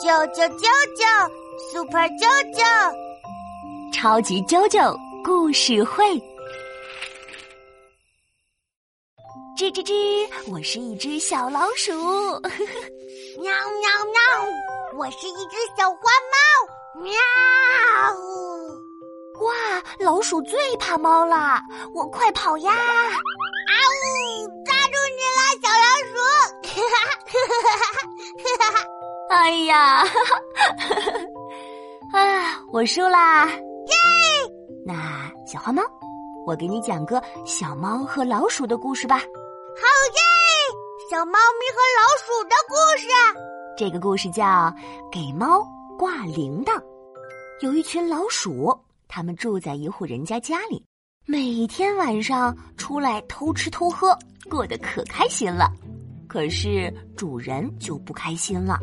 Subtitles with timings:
[0.00, 0.64] 啾啾啾
[0.96, 1.04] 啾
[1.70, 2.64] ，Super 啾啾，
[3.92, 6.18] 超级啾啾故事会。
[9.58, 11.92] 吱吱吱，我是一只小老鼠。
[13.42, 14.18] 喵喵喵，
[14.96, 16.00] 我是一只小花
[16.32, 17.02] 猫。
[17.02, 17.12] 喵！
[19.44, 19.52] 哇，
[19.98, 21.60] 老鼠最怕猫了，
[21.94, 22.72] 我快跑呀！
[22.72, 22.78] 啊
[24.00, 26.16] 呜，抓住你了，小老鼠！
[26.64, 26.96] 哈哈
[27.26, 27.36] 哈
[27.68, 28.80] 哈哈哈！
[29.32, 30.10] 哎呀，哈
[32.12, 32.18] 哈！
[32.18, 33.46] 啊，我输啦！
[33.46, 33.94] 耶！
[34.84, 35.80] 那小花猫，
[36.44, 39.18] 我给你讲个小猫和老鼠的故事吧。
[39.18, 40.20] 好耶！
[41.08, 43.06] 小猫咪和老鼠的故事。
[43.78, 44.44] 这个故事叫
[45.12, 45.64] 《给猫
[45.96, 46.76] 挂铃铛》。
[47.60, 48.76] 有一群老鼠。
[49.12, 50.84] 他们住在一户人家家里，
[51.26, 54.16] 每天晚上出来偷吃偷喝，
[54.48, 55.68] 过得可开心了。
[56.28, 58.78] 可是主人就不开心了，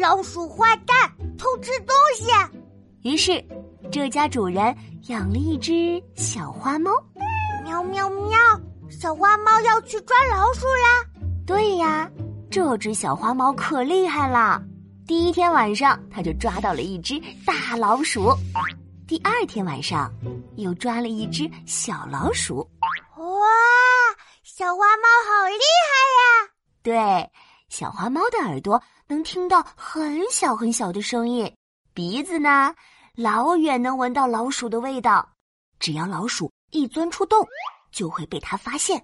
[0.00, 0.96] 老鼠坏蛋
[1.38, 2.30] 偷吃东西。
[3.02, 3.44] 于是，
[3.90, 4.74] 这家主人
[5.08, 6.90] 养了一只小花猫。
[7.64, 8.38] 喵喵喵！
[8.90, 11.04] 小花猫要去抓老鼠啦！
[11.46, 12.10] 对呀，
[12.50, 14.62] 这只小花猫可厉害了。
[15.06, 18.30] 第一天晚上，它就抓到了一只大老鼠。
[19.08, 20.12] 第二天晚上，
[20.56, 22.58] 又抓了一只小老鼠。
[23.16, 23.46] 哇，
[24.44, 25.54] 小花猫好厉
[25.88, 26.50] 害呀！
[26.82, 27.30] 对，
[27.72, 31.50] 小花猫的耳朵能听到很小很小的声音，
[31.94, 32.74] 鼻子呢，
[33.14, 35.26] 老远能闻到老鼠的味道。
[35.80, 37.48] 只要老鼠一钻出洞，
[37.90, 39.02] 就会被它发现。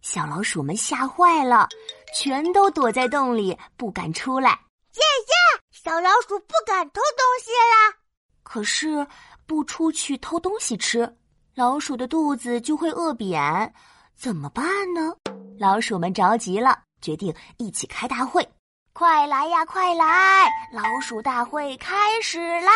[0.00, 1.68] 小老鼠们吓坏了，
[2.16, 4.52] 全都躲在洞里，不敢出来。
[4.52, 7.94] 耶耶，小老鼠不敢偷东西啦。
[8.42, 9.06] 可是。
[9.44, 11.16] 不出去偷东西吃，
[11.54, 13.72] 老鼠的肚子就会饿扁，
[14.14, 15.14] 怎么办呢？
[15.58, 18.46] 老鼠们着急了，决定一起开大会。
[18.92, 20.48] 快来呀，快来！
[20.72, 22.72] 老鼠大会开始啦！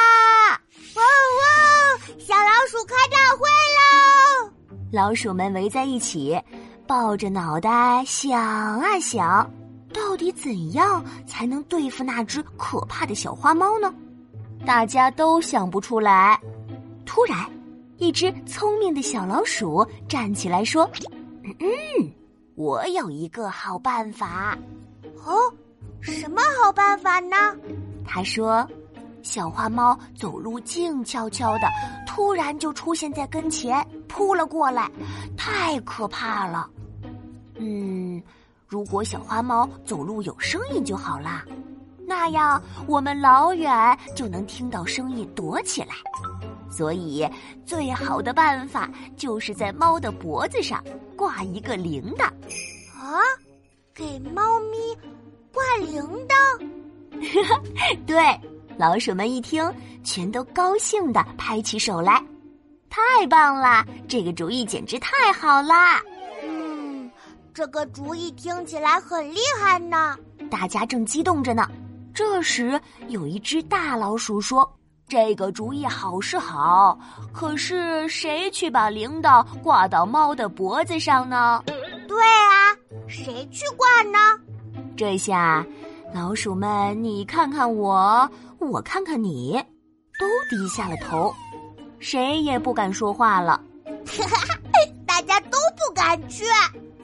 [0.95, 4.53] 哇哇，小老鼠开大会喽！
[4.93, 6.41] 老鼠们围在一起，
[6.87, 9.51] 抱着脑袋想啊想，
[9.93, 13.93] 到底怎样才能对付那只可怕的小花猫呢？
[14.65, 16.41] 大家都想不出来。
[17.05, 17.51] 突然，
[17.97, 20.89] 一只聪明的小老鼠站起来说
[21.59, 22.13] ：“嗯，
[22.55, 24.57] 我有一个好办法。
[25.25, 25.35] 哦，
[26.01, 27.37] 什么好办法呢？”
[28.05, 28.69] 他说
[29.23, 31.69] ：“小花猫走路静悄悄的，
[32.07, 34.91] 突然就出现在跟前，扑了过来，
[35.37, 36.69] 太可怕了。
[37.57, 38.21] 嗯，
[38.67, 41.45] 如果小花猫走路有声音就好啦，
[42.05, 45.95] 那样我们老远就能听到声音，躲起来。”
[46.73, 47.29] 所以，
[47.67, 50.83] 最好的办法就是在猫的脖子上
[51.15, 52.25] 挂一个铃铛。
[52.99, 53.21] 啊，
[53.95, 54.79] 给猫咪
[55.53, 56.67] 挂铃铛？
[58.07, 58.41] 对，
[58.79, 59.63] 老鼠们一听，
[60.03, 62.25] 全都高兴的拍起手来。
[62.89, 66.01] 太棒了，这个主意简直太好啦！
[66.43, 67.11] 嗯，
[67.55, 70.17] 这个主意听起来很厉害呢。
[70.51, 71.69] 大家正激动着呢，
[72.13, 74.71] 这时有一只大老鼠说。
[75.13, 76.99] 这个主意好是好，
[77.35, 81.63] 可是谁去把铃铛挂到猫的脖子上呢？
[82.09, 82.73] 对啊，
[83.07, 84.19] 谁去挂呢？
[84.97, 85.63] 这下，
[86.15, 88.27] 老鼠们你看看我，
[88.59, 89.63] 我看看你，
[90.19, 91.31] 都低下了头，
[91.99, 93.61] 谁也不敢说话了。
[95.07, 96.47] 大家都不敢去。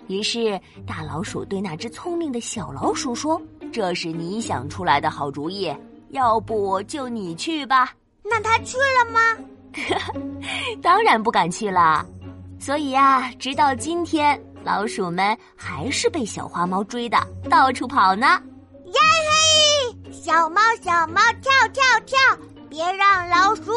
[0.06, 3.38] 于是，大老鼠对那只聪明的小老鼠说
[3.70, 5.70] ：“这是你想出来的好主意。”
[6.10, 7.92] 要不就你去吧。
[8.22, 9.20] 那他去了吗？
[10.82, 12.04] 当然不敢去了。
[12.60, 18.40] 所以啊，直到今天，老鼠们还是被小花猫追的，到处跑呢。
[18.86, 18.92] 耶
[20.02, 20.12] 嘿！
[20.12, 22.18] 小猫小猫跳跳跳，
[22.68, 23.72] 别让老鼠。